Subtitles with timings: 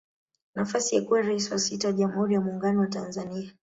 [0.55, 3.51] Nafasi ya kuwa Rais wa sita wa jamhuri ya Muungano wa Tanzania